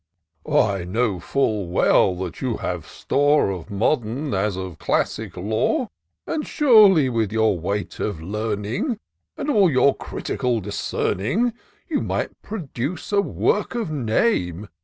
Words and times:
"I 0.71 0.83
know 0.83 1.19
fiill 1.19 1.67
well 1.67 2.15
that 2.23 2.41
you 2.41 2.57
have 2.57 2.87
store 2.87 3.51
Of 3.51 3.69
modem 3.69 4.33
as 4.33 4.57
of 4.57 4.79
classic 4.79 5.37
lore; 5.37 5.91
And, 6.25 6.47
surely, 6.47 7.07
with 7.07 7.31
your 7.31 7.59
weight 7.59 7.99
of 7.99 8.19
learning. 8.19 8.99
And 9.37 9.47
all 9.47 9.69
your 9.69 9.93
critical 9.95 10.59
discerning. 10.59 11.53
You 11.87 12.01
might 12.01 12.41
produce 12.41 13.11
a 13.11 13.21
work 13.21 13.75
of 13.75 13.91
name. 13.91 14.69